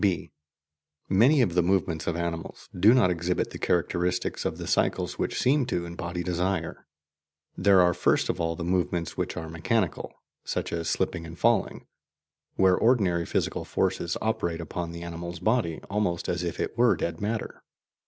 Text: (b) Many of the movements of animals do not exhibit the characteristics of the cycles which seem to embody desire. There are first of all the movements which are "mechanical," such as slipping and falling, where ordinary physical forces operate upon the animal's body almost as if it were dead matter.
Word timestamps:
(b) 0.03 0.31
Many 1.09 1.43
of 1.43 1.53
the 1.53 1.61
movements 1.61 2.07
of 2.07 2.15
animals 2.15 2.67
do 2.75 2.91
not 2.95 3.11
exhibit 3.11 3.51
the 3.51 3.59
characteristics 3.59 4.45
of 4.45 4.57
the 4.57 4.65
cycles 4.65 5.19
which 5.19 5.39
seem 5.39 5.63
to 5.67 5.85
embody 5.85 6.23
desire. 6.23 6.87
There 7.55 7.81
are 7.83 7.93
first 7.93 8.27
of 8.27 8.41
all 8.41 8.55
the 8.55 8.63
movements 8.63 9.15
which 9.15 9.37
are 9.37 9.47
"mechanical," 9.47 10.15
such 10.43 10.73
as 10.73 10.89
slipping 10.89 11.27
and 11.27 11.37
falling, 11.37 11.85
where 12.55 12.75
ordinary 12.75 13.27
physical 13.27 13.63
forces 13.63 14.17
operate 14.23 14.59
upon 14.59 14.91
the 14.91 15.03
animal's 15.03 15.37
body 15.37 15.79
almost 15.87 16.27
as 16.27 16.41
if 16.41 16.59
it 16.59 16.75
were 16.79 16.95
dead 16.95 17.21
matter. 17.21 17.61